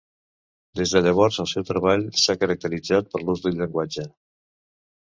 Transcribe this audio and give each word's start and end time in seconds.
Des 0.79 0.93
de 0.95 1.01
llavors 1.07 1.37
el 1.43 1.49
seu 1.53 1.67
treball 1.67 2.09
s’ha 2.23 2.37
caracteritzat 2.45 3.13
per 3.15 3.23
l’ús 3.25 3.47
del 3.47 3.59
llenguatge. 3.61 4.11